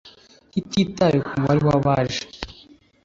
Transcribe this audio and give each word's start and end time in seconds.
hatitawe 0.53 1.17
ku 1.25 1.31
mubare 1.39 1.61
w 1.67 1.69
abaje 1.77 2.21